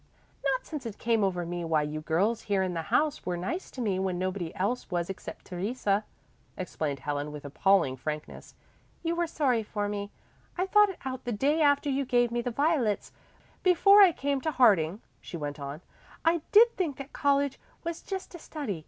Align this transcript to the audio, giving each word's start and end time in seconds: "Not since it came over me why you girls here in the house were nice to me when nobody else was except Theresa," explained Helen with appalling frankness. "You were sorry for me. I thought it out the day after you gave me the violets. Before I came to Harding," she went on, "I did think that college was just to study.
"Not 0.43 0.65
since 0.65 0.87
it 0.87 0.97
came 0.97 1.23
over 1.23 1.45
me 1.45 1.63
why 1.63 1.83
you 1.83 2.01
girls 2.01 2.41
here 2.41 2.63
in 2.63 2.73
the 2.73 2.81
house 2.89 3.23
were 3.23 3.37
nice 3.37 3.69
to 3.69 3.81
me 3.81 3.99
when 3.99 4.17
nobody 4.17 4.49
else 4.55 4.89
was 4.89 5.11
except 5.11 5.45
Theresa," 5.45 6.05
explained 6.57 7.01
Helen 7.01 7.31
with 7.31 7.45
appalling 7.45 7.95
frankness. 7.97 8.55
"You 9.03 9.13
were 9.13 9.27
sorry 9.27 9.61
for 9.61 9.87
me. 9.87 10.09
I 10.57 10.65
thought 10.65 10.89
it 10.89 10.97
out 11.05 11.23
the 11.25 11.31
day 11.31 11.61
after 11.61 11.91
you 11.91 12.03
gave 12.03 12.31
me 12.31 12.41
the 12.41 12.49
violets. 12.49 13.11
Before 13.61 14.01
I 14.01 14.11
came 14.11 14.41
to 14.41 14.49
Harding," 14.49 15.01
she 15.19 15.37
went 15.37 15.59
on, 15.59 15.81
"I 16.25 16.41
did 16.51 16.75
think 16.75 16.97
that 16.97 17.13
college 17.13 17.59
was 17.83 18.01
just 18.01 18.31
to 18.31 18.39
study. 18.39 18.79